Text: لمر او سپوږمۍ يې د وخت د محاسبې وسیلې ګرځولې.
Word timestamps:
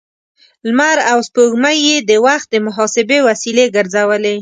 لمر 0.67 0.97
او 1.11 1.17
سپوږمۍ 1.27 1.77
يې 1.87 1.97
د 2.09 2.11
وخت 2.25 2.47
د 2.51 2.55
محاسبې 2.67 3.17
وسیلې 3.27 3.65
ګرځولې. 3.75 4.35